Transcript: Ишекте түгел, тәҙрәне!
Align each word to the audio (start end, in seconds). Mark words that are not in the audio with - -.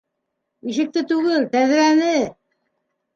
Ишекте 0.71 1.03
түгел, 1.11 1.45
тәҙрәне! 1.51 2.09